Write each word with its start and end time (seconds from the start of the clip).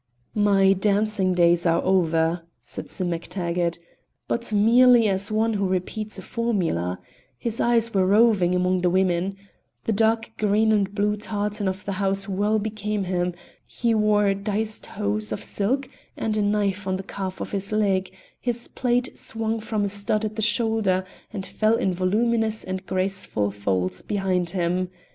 "My 0.33 0.73
dancing 0.73 1.35
days 1.35 1.63
are 1.67 1.79
over," 1.83 2.41
said 2.63 2.89
Sim 2.89 3.11
MacTaggart, 3.11 3.77
but 4.27 4.51
merely 4.51 5.07
as 5.07 5.31
one 5.31 5.53
who 5.53 5.67
repeats 5.67 6.17
a 6.17 6.23
formula; 6.23 6.97
his 7.37 7.59
eyes 7.59 7.93
were 7.93 8.07
roving 8.07 8.55
among 8.55 8.81
the 8.81 8.89
women. 8.89 9.37
The 9.85 9.91
dark 9.93 10.31
green 10.39 10.71
and 10.71 10.91
blue 10.91 11.17
tartan 11.17 11.67
of 11.67 11.85
the 11.85 11.91
house 11.91 12.27
well 12.27 12.57
became 12.57 13.03
him: 13.03 13.35
he 13.67 13.93
wore 13.93 14.33
diced 14.33 14.87
hose 14.87 15.31
of 15.31 15.43
silk 15.43 15.87
and 16.17 16.35
a 16.35 16.41
knife 16.41 16.87
on 16.87 16.95
the 16.97 17.03
calf 17.03 17.39
of 17.39 17.51
his 17.51 17.71
leg; 17.71 18.11
his 18.39 18.69
plaid 18.69 19.15
swung 19.15 19.59
from 19.59 19.83
a 19.83 19.87
stud 19.87 20.25
at 20.25 20.35
the 20.35 20.41
shoulder, 20.41 21.05
and 21.31 21.45
fell 21.45 21.75
in 21.75 21.93
voluminous 21.93 22.63
and 22.63 22.87
graceful 22.87 23.51
folds 23.51 24.01
behind 24.01 24.49
him. 24.49 24.89